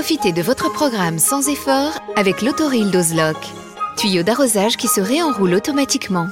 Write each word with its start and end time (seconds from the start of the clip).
Profitez 0.00 0.32
de 0.32 0.42
votre 0.42 0.72
programme 0.72 1.18
sans 1.18 1.48
effort 1.48 1.90
avec 2.14 2.40
l'autoril 2.40 2.92
d'Ozlock. 2.92 3.36
Tuyau 3.96 4.22
d'arrosage 4.22 4.76
qui 4.76 4.86
se 4.86 5.00
réenroule 5.00 5.54
automatiquement. 5.54 6.28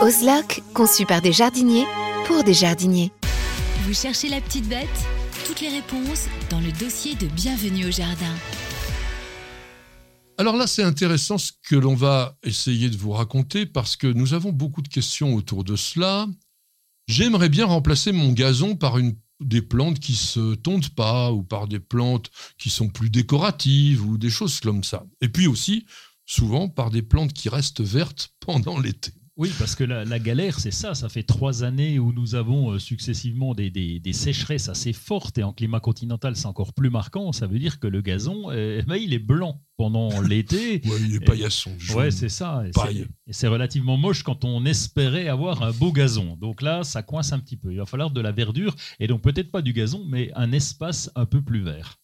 Ozlock, 0.00 0.64
conçu 0.74 1.06
par 1.06 1.22
des 1.22 1.30
jardiniers 1.30 1.86
pour 2.26 2.42
des 2.42 2.54
jardiniers. 2.54 3.12
Vous 3.84 3.94
cherchez 3.94 4.28
la 4.28 4.40
petite 4.40 4.68
bête? 4.68 4.88
Toutes 5.46 5.60
les 5.60 5.68
réponses 5.68 6.26
dans 6.50 6.58
le 6.58 6.72
dossier 6.72 7.14
de 7.14 7.26
Bienvenue 7.28 7.86
au 7.86 7.92
Jardin. 7.92 8.34
Alors 10.36 10.56
là, 10.56 10.66
c'est 10.66 10.82
intéressant 10.82 11.38
ce 11.38 11.52
que 11.62 11.76
l'on 11.76 11.94
va 11.94 12.36
essayer 12.42 12.90
de 12.90 12.96
vous 12.96 13.12
raconter 13.12 13.66
parce 13.66 13.96
que 13.96 14.08
nous 14.08 14.34
avons 14.34 14.50
beaucoup 14.50 14.82
de 14.82 14.88
questions 14.88 15.36
autour 15.36 15.62
de 15.62 15.76
cela. 15.76 16.26
J'aimerais 17.06 17.50
bien 17.50 17.66
remplacer 17.66 18.10
mon 18.10 18.32
gazon 18.32 18.74
par 18.74 18.98
une 18.98 19.14
des 19.40 19.62
plantes 19.62 20.00
qui 20.00 20.14
se 20.14 20.54
tondent 20.54 20.90
pas 20.90 21.32
ou 21.32 21.42
par 21.42 21.68
des 21.68 21.80
plantes 21.80 22.30
qui 22.58 22.70
sont 22.70 22.88
plus 22.88 23.10
décoratives 23.10 24.04
ou 24.04 24.18
des 24.18 24.30
choses 24.30 24.60
comme 24.60 24.84
ça. 24.84 25.04
Et 25.20 25.28
puis 25.28 25.46
aussi, 25.46 25.86
souvent, 26.26 26.68
par 26.68 26.90
des 26.90 27.02
plantes 27.02 27.32
qui 27.32 27.48
restent 27.48 27.80
vertes 27.80 28.30
pendant 28.40 28.78
l'été. 28.78 29.12
Oui, 29.38 29.52
parce 29.56 29.76
que 29.76 29.84
la, 29.84 30.18
galère, 30.18 30.58
c'est 30.58 30.72
ça. 30.72 30.96
Ça 30.96 31.08
fait 31.08 31.22
trois 31.22 31.62
années 31.62 32.00
où 32.00 32.12
nous 32.12 32.34
avons 32.34 32.72
euh, 32.72 32.80
successivement 32.80 33.54
des, 33.54 34.02
sécheresses 34.12 34.68
assez 34.68 34.92
fortes 34.92 35.38
et 35.38 35.44
en 35.44 35.52
climat 35.52 35.78
continental, 35.78 36.34
c'est 36.34 36.46
encore 36.46 36.74
plus 36.74 36.90
marquant. 36.90 37.30
Ça 37.30 37.46
veut 37.46 37.60
dire 37.60 37.78
que 37.78 37.86
le 37.86 38.02
gazon, 38.02 38.50
eh 38.50 38.82
ben, 38.82 38.96
il 38.96 39.14
est 39.14 39.20
blanc 39.20 39.62
pendant 39.76 40.20
l'été. 40.22 40.82
ouais, 40.84 41.00
il 41.06 41.14
est 41.14 41.20
paillasson. 41.20 41.70
Ouais, 41.94 42.10
c'est 42.10 42.28
ça. 42.28 42.64
Et 42.66 43.32
c'est 43.32 43.46
relativement 43.46 43.96
moche 43.96 44.24
quand 44.24 44.44
on 44.44 44.64
espérait 44.64 45.28
avoir 45.28 45.62
un 45.62 45.70
beau 45.70 45.92
gazon. 45.92 46.36
Donc 46.36 46.60
là, 46.60 46.82
ça 46.82 47.04
coince 47.04 47.32
un 47.32 47.38
petit 47.38 47.56
peu. 47.56 47.70
Il 47.70 47.78
va 47.78 47.86
falloir 47.86 48.10
de 48.10 48.20
la 48.20 48.32
verdure 48.32 48.74
et 48.98 49.06
donc 49.06 49.22
peut-être 49.22 49.52
pas 49.52 49.62
du 49.62 49.72
gazon, 49.72 50.04
mais 50.08 50.32
un 50.34 50.50
espace 50.50 51.12
un 51.14 51.26
peu 51.26 51.42
plus 51.42 51.62
vert. 51.62 52.00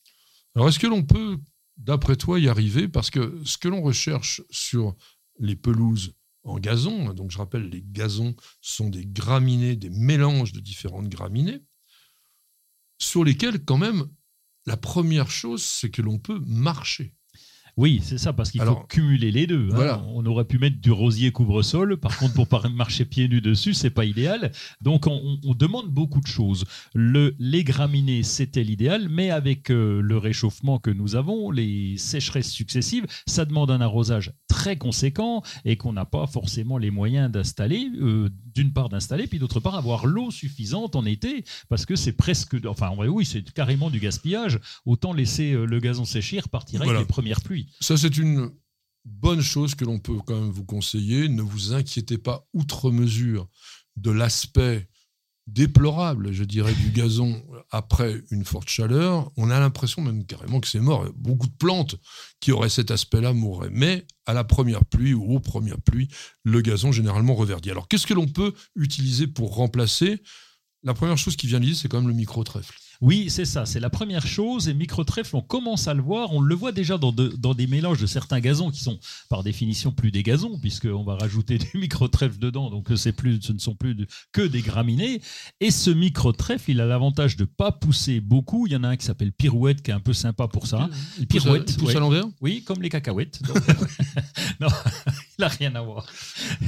Alors, 0.54 0.68
est-ce 0.68 0.78
que 0.78 0.86
l'on 0.86 1.02
peut, 1.02 1.38
d'après 1.78 2.14
toi, 2.14 2.38
y 2.38 2.46
arriver? 2.46 2.86
Parce 2.86 3.10
que 3.10 3.40
ce 3.44 3.58
que 3.58 3.66
l'on 3.66 3.82
recherche 3.82 4.40
sur 4.50 4.94
les 5.40 5.56
pelouses 5.56 6.14
en 6.44 6.58
gazon. 6.58 7.12
Donc 7.12 7.30
je 7.30 7.38
rappelle, 7.38 7.68
les 7.68 7.82
gazons 7.82 8.36
sont 8.60 8.88
des 8.88 9.06
graminées, 9.06 9.76
des 9.76 9.90
mélanges 9.90 10.52
de 10.52 10.60
différentes 10.60 11.08
graminées, 11.08 11.64
sur 12.98 13.24
lesquels 13.24 13.64
quand 13.64 13.78
même, 13.78 14.08
la 14.66 14.76
première 14.76 15.30
chose, 15.30 15.62
c'est 15.62 15.90
que 15.90 16.02
l'on 16.02 16.18
peut 16.18 16.40
marcher. 16.46 17.14
Oui, 17.76 18.00
c'est 18.02 18.18
ça, 18.18 18.32
parce 18.32 18.50
qu'il 18.50 18.62
faut 18.62 18.84
cumuler 18.88 19.32
les 19.32 19.46
deux. 19.46 19.68
Hein. 19.74 20.04
On 20.14 20.24
aurait 20.26 20.44
pu 20.44 20.58
mettre 20.58 20.80
du 20.80 20.92
rosier 20.92 21.32
couvre-sol, 21.32 21.96
par 21.96 22.16
contre, 22.16 22.34
pour 22.34 22.46
marcher 22.70 23.04
pieds 23.04 23.28
nus 23.28 23.40
dessus, 23.40 23.74
c'est 23.74 23.90
pas 23.90 24.04
idéal. 24.04 24.52
Donc, 24.80 25.06
on, 25.06 25.38
demande 25.54 25.88
beaucoup 25.88 26.20
de 26.20 26.26
choses. 26.26 26.64
Le, 26.94 27.34
les 27.38 27.64
graminées, 27.64 28.22
c'était 28.22 28.64
l'idéal, 28.64 29.08
mais 29.08 29.30
avec 29.30 29.70
euh, 29.70 30.00
le 30.00 30.18
réchauffement 30.18 30.78
que 30.78 30.90
nous 30.90 31.16
avons, 31.16 31.50
les 31.50 31.96
sécheresses 31.96 32.50
successives, 32.50 33.06
ça 33.26 33.44
demande 33.44 33.70
un 33.70 33.80
arrosage 33.80 34.32
très 34.48 34.76
conséquent 34.76 35.42
et 35.64 35.76
qu'on 35.76 35.92
n'a 35.92 36.04
pas 36.04 36.26
forcément 36.26 36.78
les 36.78 36.90
moyens 36.90 37.30
d'installer, 37.30 37.90
euh, 38.00 38.28
d'une 38.54 38.72
part 38.72 38.88
d'installer, 38.88 39.26
puis 39.26 39.38
d'autre 39.38 39.60
part 39.60 39.74
avoir 39.74 40.06
l'eau 40.06 40.30
suffisante 40.30 40.96
en 40.96 41.04
été, 41.04 41.44
parce 41.68 41.86
que 41.86 41.96
c'est 41.96 42.12
presque, 42.12 42.56
enfin, 42.66 42.92
oui, 42.96 43.24
c'est 43.24 43.52
carrément 43.52 43.90
du 43.90 43.98
gaspillage. 43.98 44.60
Autant 44.86 45.12
laisser 45.12 45.52
euh, 45.52 45.64
le 45.64 45.80
gazon 45.80 46.04
sécher, 46.04 46.40
repartir 46.40 46.82
avec 46.82 46.98
les 46.98 47.04
premières 47.04 47.40
pluies. 47.40 47.63
Ça, 47.80 47.96
c'est 47.96 48.16
une 48.16 48.50
bonne 49.04 49.42
chose 49.42 49.74
que 49.74 49.84
l'on 49.84 49.98
peut 49.98 50.18
quand 50.26 50.40
même 50.40 50.50
vous 50.50 50.64
conseiller. 50.64 51.28
Ne 51.28 51.42
vous 51.42 51.72
inquiétez 51.72 52.18
pas 52.18 52.46
outre 52.52 52.90
mesure 52.90 53.48
de 53.96 54.10
l'aspect 54.10 54.88
déplorable, 55.46 56.32
je 56.32 56.42
dirais, 56.42 56.72
du 56.74 56.90
gazon 56.90 57.44
après 57.70 58.22
une 58.30 58.44
forte 58.44 58.68
chaleur. 58.68 59.30
On 59.36 59.50
a 59.50 59.60
l'impression 59.60 60.00
même 60.00 60.24
carrément 60.24 60.58
que 60.60 60.68
c'est 60.68 60.80
mort. 60.80 61.06
Beaucoup 61.16 61.46
de 61.46 61.56
plantes 61.56 61.96
qui 62.40 62.50
auraient 62.50 62.70
cet 62.70 62.90
aspect-là 62.90 63.34
mourraient. 63.34 63.70
Mais 63.70 64.06
à 64.24 64.32
la 64.32 64.44
première 64.44 64.84
pluie 64.86 65.12
ou 65.12 65.34
aux 65.34 65.40
premières 65.40 65.80
pluies, 65.80 66.08
le 66.44 66.62
gazon 66.62 66.92
généralement 66.92 67.34
reverdit. 67.34 67.70
Alors 67.70 67.88
qu'est-ce 67.88 68.06
que 68.06 68.14
l'on 68.14 68.26
peut 68.26 68.54
utiliser 68.74 69.26
pour 69.26 69.54
remplacer? 69.54 70.22
La 70.82 70.94
première 70.94 71.18
chose 71.18 71.36
qui 71.36 71.46
vient 71.46 71.60
de 71.60 71.66
dire, 71.66 71.76
c'est 71.76 71.88
quand 71.88 71.98
même 71.98 72.08
le 72.08 72.14
micro-trèfle. 72.14 72.74
Oui, 73.00 73.26
c'est 73.28 73.44
ça, 73.44 73.66
c'est 73.66 73.80
la 73.80 73.90
première 73.90 74.26
chose. 74.26 74.68
Et 74.68 74.74
micro-trèfle, 74.74 75.36
on 75.36 75.42
commence 75.42 75.88
à 75.88 75.94
le 75.94 76.02
voir. 76.02 76.32
On 76.32 76.40
le 76.40 76.54
voit 76.54 76.72
déjà 76.72 76.98
dans, 76.98 77.12
dans, 77.12 77.54
des 77.54 77.66
mélanges 77.66 78.00
de 78.00 78.06
certains 78.06 78.40
gazons 78.40 78.70
qui 78.70 78.80
sont 78.82 78.98
par 79.28 79.42
définition 79.42 79.92
plus 79.92 80.10
des 80.10 80.22
gazons, 80.22 80.58
puisqu'on 80.58 81.04
va 81.04 81.16
rajouter 81.16 81.58
du 81.72 81.78
micro-trèfle 81.78 82.38
dedans. 82.38 82.70
Donc 82.70 82.88
c'est 82.96 83.12
plus, 83.12 83.40
ce 83.42 83.52
ne 83.52 83.58
sont 83.58 83.74
plus 83.74 84.06
que 84.32 84.42
des 84.42 84.60
graminées. 84.60 85.20
Et 85.60 85.70
ce 85.70 85.90
micro-trèfle, 85.90 86.70
il 86.70 86.80
a 86.80 86.86
l'avantage 86.86 87.36
de 87.36 87.44
pas 87.44 87.72
pousser 87.72 88.20
beaucoup. 88.20 88.66
Il 88.66 88.72
y 88.72 88.76
en 88.76 88.84
a 88.84 88.88
un 88.88 88.96
qui 88.96 89.06
s'appelle 89.06 89.32
Pirouette, 89.32 89.82
qui 89.82 89.90
est 89.90 89.94
un 89.94 90.00
peu 90.00 90.12
sympa 90.12 90.48
pour 90.48 90.66
ça. 90.66 90.88
Il 91.18 91.26
Pirouette, 91.26 91.66
pousse, 91.66 91.76
pousse 91.76 91.96
à 91.96 92.00
l'envers? 92.00 92.24
Oui, 92.40 92.62
comme 92.64 92.82
les 92.82 92.88
cacahuètes. 92.88 93.40
non, 94.60 94.68
il 95.38 95.42
n'a 95.42 95.48
rien 95.48 95.74
à 95.74 95.82
voir. 95.82 96.06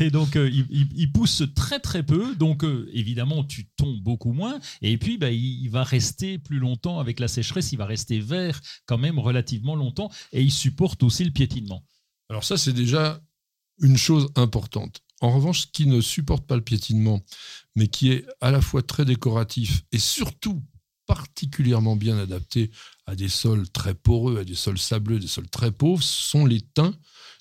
Et 0.01 0.11
donc, 0.11 0.37
euh, 0.37 0.51
il, 0.51 1.13
pousse 1.13 1.43
très 1.55 1.79
très 1.79 2.03
peu. 2.03 2.35
Donc, 2.37 2.65
euh, 2.65 2.89
évidemment, 2.93 3.45
tu 3.45 3.67
tombes 3.77 4.01
beaucoup 4.01 4.33
moins. 4.33 4.59
Et 4.83 4.99
puis, 4.99 5.19
bah, 5.19 5.31
il, 5.31 5.69
va 5.69 5.85
rester 5.85 6.39
plus 6.39 6.59
longtemps 6.59 6.99
avec 6.99 7.21
la 7.21 7.29
sécheresse. 7.29 7.73
Il 7.73 7.79
va 7.79 7.87
rester 7.87 8.19
vert 8.19 8.61
quand 8.87 8.99
même 8.99 9.19
relativement 9.19 9.77
longtemps. 9.77 10.11
Et 10.33 10.43
il 10.43 10.53
supporte 10.53 11.03
aussi 11.03 11.25
le 11.25 11.31
piétinement. 11.31 11.85
Alors 12.29 12.45
ça, 12.45 12.57
c'est 12.57 12.73
déjà 12.73 13.21
une 13.81 13.97
chose 13.97 14.29
importante. 14.37 15.03
En 15.21 15.31
revanche, 15.33 15.63
ce 15.63 15.67
qui 15.67 15.87
ne 15.87 16.01
supporte 16.01 16.47
pas 16.47 16.57
le 16.57 16.63
piétinement, 16.63 17.23
mais 17.75 17.89
qui 17.89 18.13
est 18.13 18.27
à 18.41 18.51
la 18.51 18.61
fois 18.61 18.83
très 18.83 19.05
décoratif 19.05 19.83
et 19.93 19.99
surtout 19.99 20.63
particulièrement 21.07 21.97
bien 21.97 22.19
adapté 22.19 22.71
à 23.07 23.15
des 23.15 23.29
sols 23.29 23.69
très 23.71 23.95
poreux, 23.95 24.39
à 24.39 24.45
des 24.45 24.55
sols 24.55 24.79
sableux, 24.79 25.19
des 25.19 25.29
sols 25.29 25.49
très 25.49 25.71
pauvres, 25.71 26.03
sont 26.03 26.47
les 26.47 26.61
teints 26.61 26.95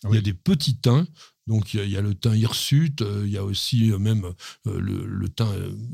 il 0.10 0.16
y 0.16 0.18
a 0.18 0.22
des 0.22 0.34
petits 0.34 0.78
thym. 0.78 1.06
Donc 1.48 1.76
il 1.76 1.88
y, 1.88 1.96
a 1.96 2.02
le 2.02 2.16
thym 2.16 2.34
hirsute, 2.36 3.04
euh, 3.04 3.22
il 3.24 3.32
y 3.32 3.38
a 3.38 3.44
aussi 3.44 3.92
euh, 3.92 4.00
même 4.00 4.26
euh, 4.66 4.80
le, 4.80 5.06
le, 5.06 5.30
thym, 5.30 5.46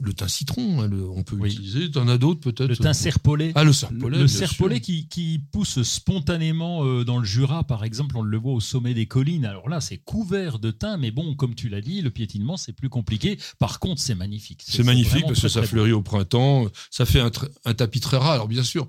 le 0.02 0.14
thym 0.14 0.30
citron, 0.30 0.82
hein, 0.82 0.90
on 1.14 1.24
peut 1.24 1.36
utiliser. 1.46 1.92
Tu 1.92 1.98
en 1.98 2.08
as 2.08 2.18
d'autres 2.18 2.40
peut-être 2.40 2.70
Le 2.70 2.78
thym 2.78 2.94
serpolet. 2.94 3.52
Ah, 3.56 3.66
le 3.66 3.74
serpolet. 3.74 4.18
Le, 4.18 4.28
serpolet 4.28 4.80
qui, 4.80 5.10
qui, 5.10 5.42
pousse 5.52 5.82
spontanément 5.82 7.04
dans 7.04 7.20
le 7.20 7.26
Jura, 7.26 7.66
par 7.66 7.84
exemple, 7.84 8.16
on 8.16 8.22
le 8.22 8.38
voit 8.38 8.54
au 8.54 8.62
sommet 8.62 8.94
des 8.94 9.08
collines. 9.08 9.46
Alors 9.46 9.68
là, 9.68 9.82
c'est 9.82 9.98
couvert 9.98 10.58
de 10.58 10.72
thym, 10.72 10.98
mais 11.02 11.12
bon, 11.12 11.36
comme 11.36 11.54
tu 11.54 11.68
l'as 11.68 11.82
dit, 11.82 12.02
le 12.02 12.12
piétinement, 12.12 12.56
c'est 12.56 12.74
plus 12.74 12.90
compliqué. 12.90 13.38
Par 13.60 13.80
contre, 13.80 14.02
c'est 14.02 14.16
magnifique. 14.16 14.64
C'est 14.66 14.84
magnifique 14.84 15.26
parce 15.28 15.42
que 15.42 15.50
ça 15.50 15.64
fleurit 15.64 15.92
au 15.92 16.02
printemps, 16.02 16.68
ça 16.90 17.06
fait 17.06 17.20
un, 17.20 17.32
un 17.66 17.74
tapis 17.74 18.00
très 18.00 18.18
rare. 18.18 18.32
Alors 18.32 18.48
bien 18.48 18.64
sûr, 18.64 18.88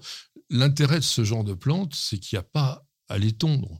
l'intérêt 0.48 1.00
de 1.00 1.04
ce 1.04 1.24
genre 1.24 1.42
de 1.42 1.54
plante, 1.54 1.92
c'est 1.96 2.18
qu'il 2.18 2.36
n'y 2.36 2.40
a 2.40 2.44
pas 2.44 2.86
à 3.08 3.18
les 3.18 3.32
tondre 3.32 3.78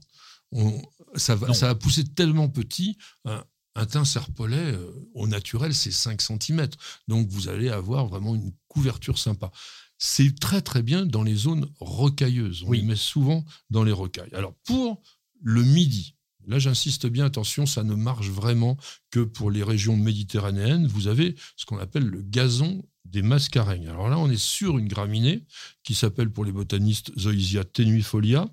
ça, 1.15 1.35
va, 1.35 1.53
ça 1.53 1.69
a 1.69 1.75
poussé 1.75 2.03
tellement 2.03 2.49
petit. 2.49 2.97
Un, 3.25 3.43
un 3.75 3.85
thym 3.85 4.05
serpolet, 4.05 4.73
euh, 4.73 5.09
au 5.13 5.27
naturel, 5.27 5.73
c'est 5.73 5.91
5 5.91 6.21
cm. 6.21 6.67
Donc 7.07 7.27
vous 7.29 7.49
allez 7.49 7.69
avoir 7.69 8.07
vraiment 8.07 8.35
une 8.35 8.51
couverture 8.67 9.17
sympa. 9.17 9.51
C'est 9.97 10.37
très 10.39 10.61
très 10.61 10.83
bien 10.83 11.05
dans 11.05 11.23
les 11.23 11.35
zones 11.35 11.67
rocailleuses. 11.79 12.63
On 12.67 12.71
les 12.71 12.81
met 12.81 12.95
souvent 12.95 13.45
dans 13.69 13.83
les 13.83 13.91
rocailles. 13.91 14.33
Alors 14.33 14.53
pour 14.65 15.01
le 15.41 15.63
midi, 15.63 16.15
là 16.45 16.59
j'insiste 16.59 17.07
bien, 17.07 17.25
attention, 17.25 17.65
ça 17.65 17.83
ne 17.83 17.95
marche 17.95 18.29
vraiment 18.29 18.77
que 19.11 19.21
pour 19.21 19.49
les 19.49 19.63
régions 19.63 19.95
méditerranéennes. 19.95 20.87
Vous 20.87 21.07
avez 21.07 21.35
ce 21.55 21.65
qu'on 21.65 21.77
appelle 21.77 22.05
le 22.05 22.21
gazon 22.21 22.83
des 23.05 23.21
mascareignes. 23.21 23.87
Alors 23.87 24.09
là, 24.09 24.17
on 24.17 24.29
est 24.29 24.41
sur 24.41 24.77
une 24.77 24.87
graminée 24.87 25.45
qui 25.83 25.93
s'appelle 25.93 26.31
pour 26.31 26.45
les 26.45 26.51
botanistes 26.51 27.17
Zoysia 27.17 27.63
tenuifolia 27.63 28.47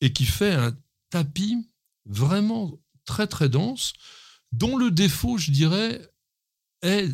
et 0.00 0.12
qui 0.12 0.24
fait 0.24 0.52
un 0.52 0.76
tapis 1.10 1.68
vraiment 2.06 2.78
très 3.04 3.26
très 3.26 3.48
dense, 3.48 3.92
dont 4.52 4.76
le 4.76 4.90
défaut, 4.90 5.38
je 5.38 5.50
dirais, 5.50 6.00
est 6.82 7.08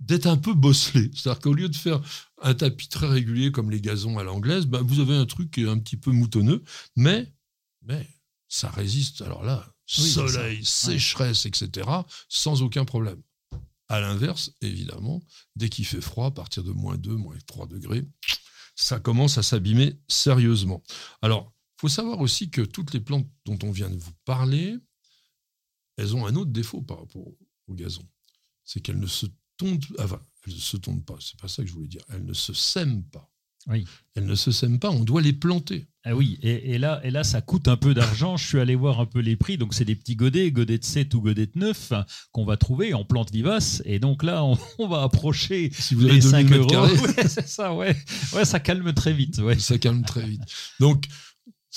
d'être 0.00 0.26
un 0.26 0.36
peu 0.36 0.54
bosselé. 0.54 1.10
C'est-à-dire 1.14 1.40
qu'au 1.40 1.54
lieu 1.54 1.68
de 1.68 1.76
faire 1.76 2.00
un 2.40 2.54
tapis 2.54 2.88
très 2.88 3.08
régulier 3.08 3.50
comme 3.50 3.70
les 3.70 3.80
gazons 3.80 4.18
à 4.18 4.22
l'anglaise, 4.22 4.66
bah, 4.66 4.80
vous 4.82 5.00
avez 5.00 5.14
un 5.14 5.26
truc 5.26 5.50
qui 5.50 5.62
est 5.62 5.68
un 5.68 5.78
petit 5.78 5.96
peu 5.96 6.12
moutonneux, 6.12 6.62
mais, 6.96 7.32
mais 7.82 8.08
ça 8.48 8.70
résiste. 8.70 9.22
Alors 9.22 9.42
là, 9.44 9.74
soleil, 9.86 10.64
sécheresse, 10.64 11.46
etc., 11.46 11.88
sans 12.28 12.62
aucun 12.62 12.84
problème. 12.84 13.20
À 13.88 14.00
l'inverse, 14.00 14.52
évidemment, 14.60 15.22
dès 15.56 15.70
qu'il 15.70 15.86
fait 15.86 16.02
froid, 16.02 16.26
à 16.26 16.30
partir 16.30 16.62
de 16.62 16.72
moins 16.72 16.96
2, 16.96 17.16
moins 17.16 17.36
3 17.46 17.66
degrés, 17.66 18.06
ça 18.76 19.00
commence 19.00 19.38
à 19.38 19.42
s'abîmer 19.42 19.98
sérieusement. 20.08 20.82
Alors, 21.22 21.54
faut 21.80 21.88
savoir 21.88 22.20
aussi 22.20 22.50
que 22.50 22.62
toutes 22.62 22.92
les 22.92 23.00
plantes 23.00 23.28
dont 23.44 23.58
on 23.62 23.70
vient 23.70 23.90
de 23.90 23.96
vous 23.96 24.12
parler, 24.24 24.76
elles 25.96 26.14
ont 26.16 26.26
un 26.26 26.34
autre 26.34 26.50
défaut 26.50 26.82
par 26.82 26.98
rapport 26.98 27.26
au 27.68 27.74
gazon. 27.74 28.06
C'est 28.64 28.80
qu'elles 28.80 28.98
ne 28.98 29.06
se 29.06 29.26
tondent, 29.56 29.84
enfin, 29.98 30.20
elles 30.46 30.54
ne 30.54 30.58
se 30.58 30.76
tondent 30.76 31.04
pas, 31.04 31.18
c'est 31.20 31.38
pas 31.38 31.48
ça 31.48 31.62
que 31.62 31.68
je 31.68 31.74
voulais 31.74 31.88
dire, 31.88 32.02
elles 32.08 32.24
ne 32.24 32.34
se 32.34 32.52
sèment 32.52 33.04
pas. 33.04 33.30
Oui. 33.66 33.84
Elles 34.14 34.24
ne 34.24 34.34
se 34.34 34.50
sèment 34.50 34.78
pas, 34.78 34.90
on 34.90 35.04
doit 35.04 35.20
les 35.20 35.32
planter. 35.32 35.88
Ah 36.04 36.14
oui, 36.14 36.38
et, 36.42 36.78
là, 36.78 37.00
et 37.04 37.10
là, 37.10 37.22
ça 37.22 37.42
coûte 37.42 37.68
un 37.68 37.76
peu 37.76 37.92
d'argent. 37.92 38.38
Je 38.38 38.46
suis 38.46 38.58
allé 38.58 38.74
voir 38.74 38.98
un 38.98 39.04
peu 39.04 39.18
les 39.18 39.36
prix. 39.36 39.58
Donc, 39.58 39.74
c'est 39.74 39.84
des 39.84 39.94
petits 39.94 40.16
godets, 40.16 40.50
godets 40.50 40.78
de 40.78 40.84
7 40.84 41.12
ou 41.12 41.20
godets 41.20 41.46
de 41.46 41.58
9 41.58 41.92
qu'on 42.32 42.46
va 42.46 42.56
trouver 42.56 42.94
en 42.94 43.04
plantes 43.04 43.30
vivaces. 43.30 43.82
Et 43.84 43.98
donc 43.98 44.22
là, 44.22 44.42
on, 44.42 44.56
va 44.88 45.02
approcher 45.02 45.70
si 45.74 45.94
vous 45.94 46.06
les 46.06 46.22
5 46.22 46.50
euros. 46.52 46.86
c'est 47.26 47.46
ça, 47.46 47.74
ouais. 47.74 47.94
ouais. 48.32 48.44
Ça 48.46 48.58
calme 48.58 48.94
très 48.94 49.12
vite. 49.12 49.38
Ouais. 49.38 49.58
Ça 49.58 49.76
calme 49.76 50.02
très 50.02 50.26
vite. 50.26 50.40
Donc, 50.80 51.04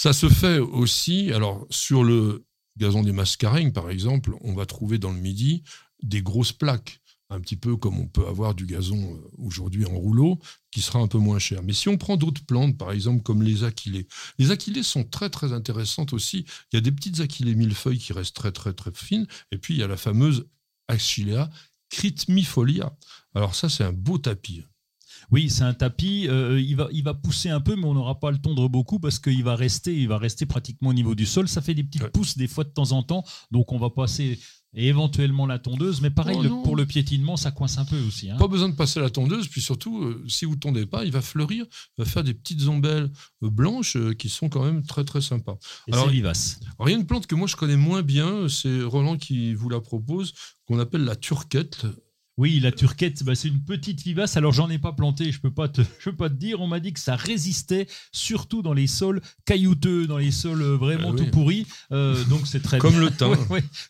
ça 0.01 0.13
se 0.13 0.30
fait 0.30 0.57
aussi. 0.57 1.31
Alors, 1.31 1.68
sur 1.69 2.03
le 2.03 2.44
gazon 2.75 3.03
des 3.03 3.12
mascareignes, 3.12 3.71
par 3.71 3.92
exemple, 3.92 4.36
on 4.42 4.56
va 4.56 4.65
trouver 4.65 4.98
dans 4.98 5.12
le 5.12 5.19
midi 5.19 5.62
des 6.01 6.24
grosses 6.24 6.53
plaques 6.53 7.01
un 7.30 7.39
petit 7.39 7.56
peu 7.56 7.77
comme 7.77 8.00
on 8.00 8.07
peut 8.07 8.25
avoir 8.25 8.56
du 8.56 8.65
gazon 8.65 8.98
euh, 8.98 9.30
aujourd'hui 9.38 9.86
en 9.86 9.94
rouleau, 9.94 10.39
qui 10.71 10.81
sera 10.81 10.98
un 10.98 11.07
peu 11.07 11.19
moins 11.19 11.38
cher. 11.38 11.62
Mais 11.62 11.74
si 11.74 11.88
on 11.88 11.98
prend 12.00 12.18
d'autres 12.18 12.44
plantes, 12.44 12.80
par 12.80 12.92
exemple 12.92 13.21
comme 13.21 13.44
les 13.44 13.63
achillées, 13.63 14.07
les 14.39 14.50
achillées 14.50 14.81
sont 14.81 15.03
très 15.03 15.30
très 15.30 15.53
intéressantes 15.53 16.13
aussi. 16.13 16.45
Il 16.74 16.77
y 16.77 16.77
a 16.77 16.81
des 16.81 16.92
petites 16.92 17.19
achillées 17.19 17.53
millefeuilles 17.53 18.00
qui 18.00 18.12
restent 18.12 18.36
très 18.36 18.51
très 18.51 18.74
très 18.74 18.92
fines, 18.92 19.27
et 19.51 19.59
puis 19.59 19.75
il 19.75 19.80
y 19.81 19.83
a 19.83 19.88
la 19.88 19.98
fameuse 19.98 20.48
Achillea 20.88 21.48
critmifolia. 21.92 22.92
Alors 23.36 23.53
ça, 23.53 23.69
c'est 23.69 23.83
un 23.83 23.94
beau 23.94 24.18
tapis. 24.18 24.63
Oui, 25.29 25.50
c'est 25.50 25.63
un 25.63 25.73
tapis. 25.73 26.27
Euh, 26.27 26.59
il, 26.59 26.75
va, 26.75 26.88
il 26.91 27.03
va 27.03 27.13
pousser 27.13 27.50
un 27.50 27.62
peu, 27.62 27.75
mais 27.75 27.85
on 27.85 27.94
n'aura 27.94 28.19
pas 28.19 28.29
à 28.29 28.31
le 28.31 28.38
tondre 28.39 28.68
beaucoup 28.69 29.00
parce 29.00 29.19
qu'il 29.19 29.44
va 29.44 29.56
rester, 29.56 29.95
il 29.95 30.07
va 30.07 30.18
rester 30.18 30.45
pratiquement 30.45 30.89
au 30.89 30.94
niveau 30.94 31.15
du 31.15 31.25
sol. 31.25 31.47
Ça 31.47 31.62
fait 31.62 31.73
des 31.73 31.83
petites 31.83 32.07
pousses 32.07 32.38
des 32.38 32.47
fois 32.47 32.63
de 32.63 32.69
temps 32.69 32.91
en 32.91 33.03
temps, 33.03 33.23
donc 33.51 33.71
on 33.71 33.77
va 33.77 33.89
passer 33.89 34.39
et 34.73 34.88
éventuellement 34.88 35.45
la 35.45 35.59
tondeuse. 35.59 36.01
Mais 36.01 36.09
pareil, 36.09 36.38
oh 36.50 36.62
pour 36.63 36.75
le 36.75 36.85
piétinement, 36.85 37.38
ça 37.38 37.51
coince 37.51 37.77
un 37.77 37.85
peu 37.85 38.00
aussi. 38.01 38.29
Hein. 38.29 38.38
Pas 38.38 38.47
besoin 38.47 38.69
de 38.69 38.75
passer 38.75 39.00
la 39.00 39.09
tondeuse, 39.09 39.47
puis 39.47 39.62
surtout, 39.62 40.01
euh, 40.01 40.23
si 40.27 40.45
vous 40.45 40.56
ne 40.56 40.59
tondez 40.59 40.85
pas, 40.85 41.06
il 41.06 41.12
va 41.12 41.21
fleurir, 41.21 41.65
il 41.97 42.03
va 42.03 42.06
faire 42.06 42.24
des 42.24 42.33
petites 42.33 42.67
ombelles 42.67 43.12
euh, 43.44 43.50
blanches 43.50 43.97
euh, 43.97 44.13
qui 44.13 44.29
sont 44.29 44.50
quand 44.50 44.63
même 44.63 44.83
très 44.83 45.03
très 45.03 45.21
sympas. 45.21 45.57
Et 45.88 45.94
c'est 45.94 46.09
vivace. 46.09 46.59
Alors, 46.79 46.89
il 46.89 46.94
y 46.94 46.95
a 46.95 47.00
une 47.00 47.07
plante 47.07 47.27
que 47.27 47.35
moi 47.35 47.47
je 47.47 47.56
connais 47.56 47.77
moins 47.77 48.01
bien, 48.01 48.47
c'est 48.50 48.81
Roland 48.81 49.17
qui 49.17 49.53
vous 49.53 49.69
la 49.69 49.81
propose, 49.81 50.33
qu'on 50.65 50.79
appelle 50.79 51.03
la 51.03 51.15
turquette. 51.15 51.85
Oui, 52.37 52.59
la 52.59 52.71
turquette, 52.71 53.23
bah, 53.23 53.35
c'est 53.35 53.49
une 53.49 53.61
petite 53.61 54.01
vivace. 54.01 54.37
Alors 54.37 54.53
j'en 54.53 54.69
ai 54.69 54.79
pas 54.79 54.93
planté, 54.93 55.31
je 55.31 55.39
peux 55.39 55.51
pas 55.51 55.67
te, 55.67 55.81
je 55.99 56.09
peux 56.09 56.15
pas 56.15 56.29
te 56.29 56.35
dire. 56.35 56.61
On 56.61 56.67
m'a 56.67 56.79
dit 56.79 56.93
que 56.93 56.99
ça 56.99 57.15
résistait, 57.15 57.87
surtout 58.11 58.61
dans 58.61 58.73
les 58.73 58.87
sols 58.87 59.21
caillouteux, 59.45 60.07
dans 60.07 60.17
les 60.17 60.31
sols 60.31 60.61
euh, 60.61 60.77
vraiment 60.77 61.11
ah 61.13 61.17
tout 61.17 61.27
pourris. 61.27 61.67
Euh, 61.91 62.23
donc 62.25 62.47
c'est 62.47 62.61
très 62.61 62.77
comme 62.79 62.99
le 62.99 63.11
thym, 63.15 63.35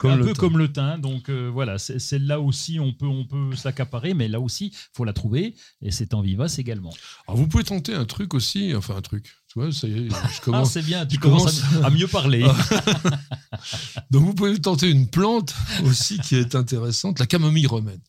un 0.03 0.17
peu 0.17 0.33
comme 0.33 0.57
le 0.57 0.71
thym. 0.71 0.99
Donc 0.99 1.29
euh, 1.29 1.49
voilà, 1.51 1.77
c'est 1.77 2.19
là 2.19 2.41
aussi 2.41 2.79
on 2.79 2.93
peut 2.93 3.07
on 3.07 3.25
peut 3.25 3.55
s'accaparer, 3.55 4.13
mais 4.13 4.27
là 4.27 4.39
aussi 4.39 4.73
faut 4.93 5.05
la 5.05 5.13
trouver 5.13 5.55
et 5.81 5.91
c'est 5.91 6.13
en 6.13 6.21
vivace 6.21 6.57
également. 6.59 6.93
Alors 7.27 7.37
vous 7.37 7.47
pouvez 7.47 7.63
tenter 7.63 7.93
un 7.93 8.05
truc 8.05 8.33
aussi, 8.33 8.75
enfin 8.75 8.95
un 8.95 9.01
truc. 9.01 9.35
Tu 9.51 9.59
vois, 9.59 9.69
ça 9.73 9.85
y 9.85 9.91
est, 9.91 10.09
je 10.09 10.41
commence. 10.43 10.69
Ah, 10.69 10.71
c'est 10.71 10.81
bien, 10.81 11.05
tu 11.05 11.17
commences 11.17 11.61
à, 11.83 11.89
mieux 11.89 12.07
parler. 12.07 12.41
Donc 14.09 14.23
vous 14.23 14.33
pouvez 14.33 14.57
tenter 14.61 14.89
une 14.89 15.09
plante 15.09 15.53
aussi 15.83 16.19
qui 16.19 16.37
est 16.37 16.55
intéressante, 16.55 17.19
la 17.19 17.25
camomille 17.27 17.67
romaine. 17.67 17.99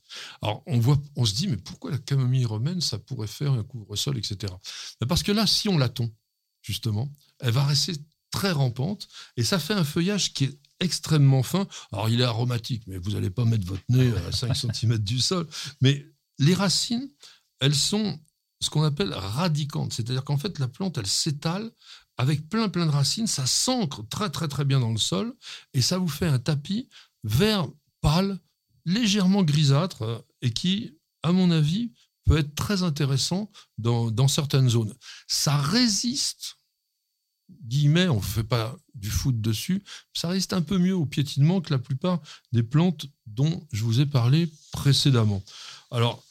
Alors 0.41 0.63
on 0.67 0.79
voit, 0.79 0.97
on 1.17 1.25
se 1.25 1.35
dit, 1.35 1.49
mais 1.49 1.57
pourquoi 1.57 1.91
la 1.91 1.99
camomille 1.99 2.45
romaine, 2.45 2.81
ça 2.81 2.97
pourrait 2.97 3.27
faire 3.27 3.51
un 3.51 3.65
couvre-sol, 3.65 4.19
etc. 4.19 4.53
Ben, 5.01 5.09
parce 5.09 5.25
que 5.25 5.33
là, 5.33 5.49
si 5.49 5.69
on 5.69 5.79
la 5.79 5.89
tond, 5.89 6.13
justement, 6.63 7.11
elle 7.41 7.51
va 7.51 7.65
rester 7.65 7.95
très 8.31 8.53
rampante 8.53 9.09
et 9.37 9.43
ça 9.43 9.59
fait 9.59 9.75
un 9.75 9.85
feuillage 9.85 10.35
qui 10.35 10.45
est 10.45 10.59
extrêmement 10.79 11.43
fin. 11.43 11.67
Alors 11.91 12.09
il 12.09 12.21
est 12.21 12.25
aromatique, 12.25 12.85
mais 12.87 12.99
vous 12.99 13.11
n'allez 13.11 13.31
pas 13.31 13.45
mettre 13.45 13.67
votre 13.67 13.83
nez 13.89 14.13
à 14.29 14.31
5 14.31 14.55
cm 14.55 14.97
du 14.99 15.19
sol. 15.19 15.49
Mais 15.81 16.07
les 16.39 16.55
racines, 16.55 17.11
elles 17.59 17.75
sont 17.75 18.21
ce 18.63 18.71
qu'on 18.71 18.85
appelle 18.85 19.13
radicante, 19.13 19.93
c'est-à-dire 19.93 20.25
qu'en 20.25 20.39
fait 20.39 20.59
la 20.59 20.69
plante 20.69 20.99
elle 20.99 21.07
s'étale 21.07 21.71
avec 22.17 22.49
plein 22.49 22.69
plein 22.69 22.87
de 22.87 22.91
racines, 22.91 23.27
ça 23.27 23.47
s'ancre 23.47 24.07
très 24.09 24.31
très 24.31 24.49
très 24.49 24.65
bien 24.65 24.81
dans 24.81 24.93
le 24.93 24.99
sol 24.99 25.35
et 25.75 25.83
ça 25.83 25.99
vous 25.99 26.09
fait 26.09 26.27
un 26.27 26.39
tapis 26.39 26.89
vert 27.25 27.67
pâle, 28.01 28.39
légèrement 28.85 29.43
grisâtre 29.43 30.03
euh, 30.03 30.19
et 30.43 30.53
qui, 30.53 30.99
à 31.23 31.33
mon 31.33 31.51
avis, 31.51 31.93
peut 32.25 32.37
être 32.37 32.55
très 32.55 32.83
intéressant 32.83 33.51
dans, 33.79 34.11
dans 34.11 34.29
certaines 34.29 34.69
zones. 34.69 34.95
Ça 35.27 35.57
résiste, 35.57 36.59
guillemets, 37.65 38.09
on 38.09 38.17
ne 38.17 38.21
fait 38.21 38.45
pas 38.45 38.77
du 38.95 39.11
foot 39.11 39.41
dessus, 39.41 39.83
ça 40.13 40.29
résiste 40.29 40.53
un 40.53 40.63
peu 40.63 40.79
mieux 40.79 40.95
au 40.95 41.07
piétinement 41.07 41.61
que 41.61 41.73
la 41.73 41.79
plupart 41.79 42.21
des 42.53 42.63
plantes 42.63 43.07
dont 43.27 43.67
je 43.73 43.83
vous 43.83 44.01
ai 44.01 44.07
parlé 44.07 44.53
précédemment. 44.73 45.43
Alors, 45.91 46.25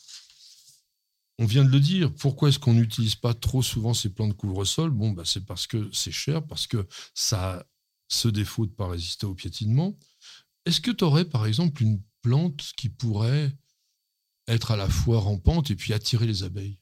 on 1.42 1.46
vient 1.46 1.66
de 1.66 1.72
le 1.72 1.80
dire, 1.80 2.14
pourquoi 2.14 2.50
est-ce 2.50 2.60
qu'on 2.60 2.76
n'utilise 2.76 3.16
pas 3.16 3.34
trop 3.34 3.64
souvent 3.64 3.96
ces 3.96 4.10
plantes 4.14 4.30
de 4.30 4.34
couvre-sol? 4.36 4.92
Bon, 4.92 5.10
bah, 5.10 5.24
c'est 5.26 5.44
parce 5.44 5.66
que 5.66 5.90
c'est 5.92 6.12
cher, 6.12 6.46
parce 6.46 6.68
que 6.68 6.88
ça 7.16 7.54
a 7.56 7.64
ce 8.10 8.28
défaut 8.28 8.68
de 8.68 8.72
ne 8.72 8.76
pas 8.76 8.88
résister 8.88 9.26
au 9.26 9.34
piétinement. 9.34 9.98
Est-ce 10.68 10.82
que 10.82 10.92
tu 10.92 11.04
aurais, 11.04 11.26
par 11.26 11.48
exemple, 11.48 11.82
une 11.82 12.00
plante 12.22 12.62
qui 12.78 12.90
pourrait 12.90 13.52
être 14.48 14.70
à 14.70 14.76
la 14.76 14.88
fois 14.88 15.20
rampante 15.20 15.72
et 15.72 15.76
puis 15.76 15.94
attirer 15.94 16.28
les 16.28 16.44
abeilles? 16.44 16.78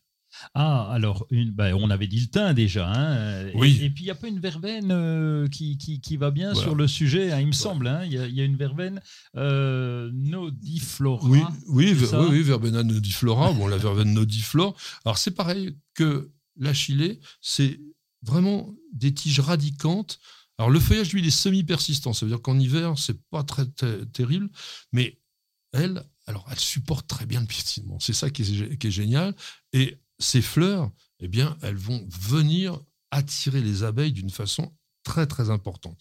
Ah, 0.54 0.90
alors, 0.92 1.26
une, 1.30 1.52
bah, 1.52 1.76
on 1.76 1.90
avait 1.90 2.08
dit 2.08 2.20
le 2.20 2.28
thym 2.28 2.54
déjà. 2.54 2.92
Hein, 2.92 3.52
oui. 3.56 3.80
Et, 3.82 3.90
puis, 3.90 4.04
il 4.04 4.08
n'y 4.08 4.12
a 4.12 4.16
pas 4.16 4.28
une 4.28 4.40
verveine 4.40 4.92
euh, 4.92 5.48
qui, 5.48 5.78
qui, 5.78 6.18
va 6.18 6.32
bien 6.32 6.54
sur 6.56 6.76
le 6.76 6.88
sujet, 6.88 7.32
hein, 7.32 7.40
il 7.40 7.48
me 7.48 7.52
semble. 7.52 7.88
Hein, 7.88 8.04
il 8.06 8.14
y, 8.14 8.42
a 8.42 8.44
une 8.44 8.58
verveine 8.58 9.02
euh, 9.36 10.10
nodiflora. 10.14 11.28
Oui, 11.28 11.42
oui, 11.68 11.96
oui, 12.30 12.42
verbena 12.42 12.84
nodiflora. 12.84 13.54
bon, 13.54 13.68
la 13.68 13.78
verveine 13.78 14.14
nodiflore. 14.14 14.76
Alors, 15.06 15.18
c'est 15.18 15.32
pareil 15.32 15.76
que 15.94 16.32
l'achillée, 16.58 17.20
c'est 17.42 17.80
vraiment 18.22 18.74
des 18.94 19.14
tiges 19.14 19.40
radicantes. 19.40 20.20
Alors, 20.58 20.70
le 20.70 20.80
feuillage, 20.80 21.14
lui, 21.14 21.22
il 21.22 21.28
est 21.28 21.32
semi-persistant. 21.32 22.14
Ça 22.14 22.26
veut 22.26 22.32
dire 22.32 22.42
qu'en 22.42 22.60
hiver, 22.60 22.98
c'est 22.98 23.22
pas 23.30 23.44
très, 23.44 23.66
terrible. 24.12 24.50
Mais 24.92 25.20
elle, 25.72 26.04
alors, 26.28 26.46
elle 26.52 26.60
supporte 26.60 27.08
très 27.08 27.26
bien 27.26 27.40
le 27.40 27.48
piétinement. 27.48 28.00
C'est 28.00 28.14
ça 28.14 28.30
qui 28.30 28.42
est, 28.42 28.78
qui 28.78 28.88
est 28.88 28.92
génial. 28.92 29.36
Et 29.74 29.98
ces 30.20 30.42
fleurs, 30.42 30.92
eh 31.20 31.28
bien, 31.28 31.58
elles 31.62 31.78
vont 31.78 32.06
venir 32.10 32.80
attirer 33.12 33.62
les 33.62 33.84
abeilles 33.84 34.14
d'une 34.14 34.30
façon 34.30 34.76
très 35.04 35.28
très 35.28 35.50
importante. 35.50 36.00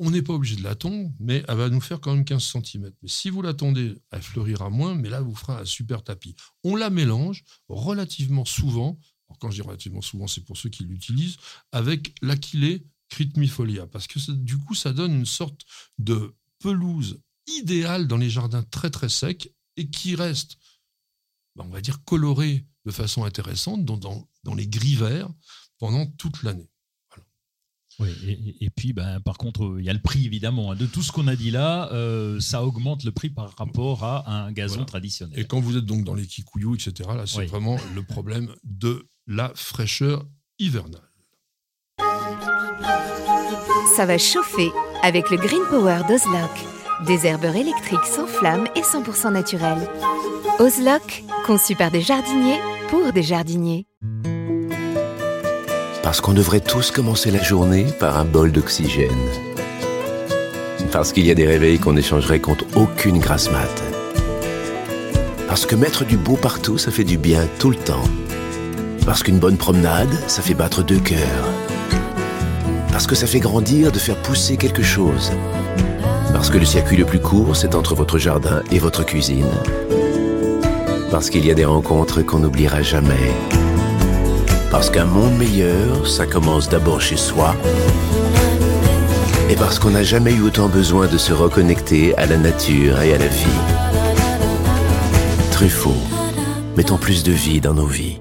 On 0.00 0.10
n'est 0.10 0.22
pas 0.22 0.32
obligé 0.32 0.56
de 0.56 0.62
la 0.64 0.74
tondre, 0.74 1.12
mais 1.20 1.44
elle 1.46 1.56
va 1.56 1.68
nous 1.70 1.80
faire 1.80 2.00
quand 2.00 2.14
même 2.14 2.24
15 2.24 2.42
cm. 2.42 2.90
Mais 3.02 3.08
si 3.08 3.30
vous 3.30 3.42
la 3.42 3.54
tondez, 3.54 3.94
elle 4.10 4.22
fleurira 4.22 4.68
moins, 4.68 4.96
mais 4.96 5.08
là, 5.08 5.20
vous 5.20 5.36
fera 5.36 5.60
un 5.60 5.64
super 5.64 6.02
tapis. 6.02 6.34
On 6.64 6.74
la 6.74 6.90
mélange 6.90 7.44
relativement 7.68 8.44
souvent, 8.44 8.98
quand 9.38 9.50
je 9.50 9.56
dis 9.56 9.62
relativement 9.62 10.02
souvent, 10.02 10.26
c'est 10.26 10.44
pour 10.44 10.56
ceux 10.56 10.68
qui 10.68 10.84
l'utilisent, 10.84 11.36
avec 11.70 12.14
l'achillée 12.22 12.86
critmifolia, 13.08 13.86
parce 13.86 14.08
que 14.08 14.18
du 14.32 14.58
coup, 14.58 14.74
ça 14.74 14.92
donne 14.92 15.14
une 15.14 15.26
sorte 15.26 15.60
de 15.98 16.34
pelouse 16.58 17.20
idéale 17.46 18.08
dans 18.08 18.16
les 18.16 18.30
jardins 18.30 18.62
très 18.62 18.90
très 18.90 19.08
secs 19.08 19.52
et 19.76 19.90
qui 19.90 20.16
reste, 20.16 20.56
ben, 21.54 21.64
on 21.66 21.70
va 21.70 21.80
dire, 21.80 22.02
colorée 22.04 22.66
de 22.84 22.90
façon 22.90 23.24
intéressante 23.24 23.84
dans, 23.84 23.98
dans, 24.44 24.54
les 24.54 24.66
gris 24.66 24.94
verts 24.94 25.28
pendant 25.78 26.06
toute 26.06 26.42
l'année. 26.42 26.68
Oui, 28.00 28.08
et, 28.60 28.70
puis, 28.70 28.92
ben, 28.92 29.20
par 29.20 29.38
contre, 29.38 29.76
il 29.78 29.84
y 29.84 29.88
a 29.88 29.92
le 29.92 30.02
prix, 30.02 30.26
évidemment. 30.26 30.72
Hein. 30.72 30.74
De 30.74 30.84
tout 30.84 31.00
ce 31.00 31.12
qu'on 31.12 31.28
a 31.28 31.36
dit 31.36 31.52
là, 31.52 31.88
euh, 31.92 32.40
ça 32.40 32.64
augmente 32.64 33.04
le 33.04 33.12
prix 33.12 33.30
par 33.30 33.54
rapport 33.56 34.02
à 34.02 34.28
un 34.28 34.50
gazon 34.50 34.84
traditionnel. 34.84 35.38
Et 35.38 35.44
quand 35.44 35.60
vous 35.60 35.76
êtes 35.76 35.84
donc 35.84 36.02
dans 36.02 36.14
les 36.14 36.26
kikuyus, 36.26 36.88
etc., 36.88 37.10
là, 37.16 37.24
c'est 37.26 37.46
vraiment 37.46 37.76
le 37.94 38.02
problème 38.02 38.52
de 38.64 39.06
la 39.28 39.52
fraîcheur 39.54 40.26
hivernale. 40.58 41.08
Ça 43.94 44.06
va 44.06 44.18
chauffer 44.18 44.70
avec 45.04 45.30
le 45.30 45.36
Green 45.36 45.62
Power 45.70 46.00
d'Ozlock. 46.08 46.73
Des 47.02 47.26
herbeurs 47.26 47.56
électriques 47.56 48.06
sans 48.06 48.26
flamme 48.26 48.66
et 48.76 48.80
100% 48.80 49.32
naturels. 49.32 49.88
Ozlock, 50.60 51.24
conçu 51.44 51.74
par 51.74 51.90
des 51.90 52.00
jardiniers 52.00 52.58
pour 52.88 53.12
des 53.12 53.22
jardiniers. 53.22 53.86
Parce 56.02 56.20
qu'on 56.20 56.32
devrait 56.32 56.60
tous 56.60 56.92
commencer 56.92 57.32
la 57.32 57.42
journée 57.42 57.86
par 57.98 58.16
un 58.16 58.24
bol 58.24 58.52
d'oxygène. 58.52 59.10
Parce 60.92 61.12
qu'il 61.12 61.26
y 61.26 61.30
a 61.30 61.34
des 61.34 61.46
réveils 61.46 61.78
qu'on 61.78 61.96
échangerait 61.96 62.40
contre 62.40 62.64
aucune 62.76 63.18
grasse 63.18 63.50
mat. 63.50 63.82
Parce 65.48 65.66
que 65.66 65.74
mettre 65.74 66.04
du 66.04 66.16
beau 66.16 66.36
partout, 66.36 66.78
ça 66.78 66.92
fait 66.92 67.04
du 67.04 67.18
bien 67.18 67.48
tout 67.58 67.70
le 67.70 67.76
temps. 67.76 68.04
Parce 69.04 69.24
qu'une 69.24 69.40
bonne 69.40 69.56
promenade, 69.56 70.16
ça 70.28 70.42
fait 70.42 70.54
battre 70.54 70.82
deux 70.84 71.00
cœurs. 71.00 71.48
Parce 72.92 73.08
que 73.08 73.16
ça 73.16 73.26
fait 73.26 73.40
grandir 73.40 73.90
de 73.90 73.98
faire 73.98 74.16
pousser 74.22 74.56
quelque 74.56 74.82
chose. 74.82 75.32
Parce 76.34 76.50
que 76.50 76.58
le 76.58 76.64
circuit 76.64 76.96
le 76.96 77.04
plus 77.04 77.20
court, 77.20 77.54
c'est 77.54 77.76
entre 77.76 77.94
votre 77.94 78.18
jardin 78.18 78.60
et 78.72 78.80
votre 78.80 79.06
cuisine. 79.06 79.46
Parce 81.12 81.30
qu'il 81.30 81.46
y 81.46 81.50
a 81.50 81.54
des 81.54 81.64
rencontres 81.64 82.22
qu'on 82.22 82.40
n'oubliera 82.40 82.82
jamais. 82.82 83.30
Parce 84.68 84.90
qu'un 84.90 85.04
monde 85.04 85.38
meilleur, 85.38 86.08
ça 86.08 86.26
commence 86.26 86.68
d'abord 86.68 87.00
chez 87.00 87.16
soi. 87.16 87.54
Et 89.48 89.54
parce 89.54 89.78
qu'on 89.78 89.90
n'a 89.90 90.02
jamais 90.02 90.32
eu 90.34 90.42
autant 90.42 90.68
besoin 90.68 91.06
de 91.06 91.18
se 91.18 91.32
reconnecter 91.32 92.18
à 92.18 92.26
la 92.26 92.36
nature 92.36 93.00
et 93.00 93.14
à 93.14 93.18
la 93.18 93.28
vie. 93.28 93.60
Truffaut, 95.52 96.02
mettons 96.76 96.98
plus 96.98 97.22
de 97.22 97.30
vie 97.30 97.60
dans 97.60 97.74
nos 97.74 97.86
vies. 97.86 98.20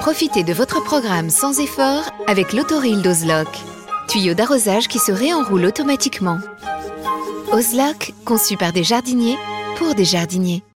Profitez 0.00 0.42
de 0.42 0.54
votre 0.54 0.82
programme 0.82 1.28
sans 1.28 1.60
effort 1.60 2.04
avec 2.26 2.54
l'autoril 2.54 3.02
d'Ozlock. 3.02 3.48
Tuyau 4.08 4.34
d'arrosage 4.34 4.88
qui 4.88 4.98
se 4.98 5.10
réenroule 5.10 5.64
automatiquement. 5.64 6.38
Ozlock, 7.52 8.12
conçu 8.24 8.56
par 8.56 8.72
des 8.72 8.84
jardiniers 8.84 9.36
pour 9.76 9.94
des 9.94 10.04
jardiniers. 10.04 10.62